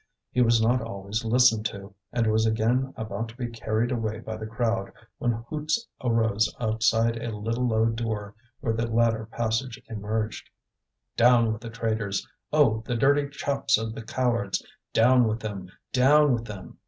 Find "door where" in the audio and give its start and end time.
7.85-8.73